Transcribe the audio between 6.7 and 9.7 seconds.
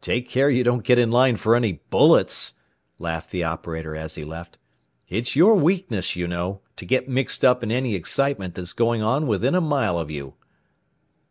to get mixed up in any excitement that's going on within a